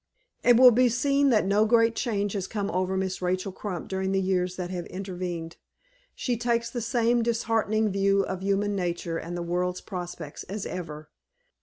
It 0.43 0.57
will 0.57 0.71
be 0.71 0.89
seen 0.89 1.29
that 1.29 1.45
no 1.45 1.67
great 1.67 1.93
change 1.95 2.33
has 2.33 2.47
come 2.47 2.71
over 2.71 2.97
Miss 2.97 3.21
Rachel 3.21 3.51
Crump 3.51 3.87
during 3.87 4.13
the 4.13 4.19
years 4.19 4.55
that 4.55 4.71
have 4.71 4.87
intervened. 4.87 5.57
She 6.15 6.37
takes 6.37 6.71
the 6.71 6.81
same 6.81 7.21
disheartening 7.21 7.91
view 7.91 8.23
of 8.23 8.41
human 8.41 8.75
nature 8.75 9.19
and 9.19 9.37
the 9.37 9.43
world's 9.43 9.79
prospects, 9.81 10.41
as 10.45 10.65
ever. 10.65 11.11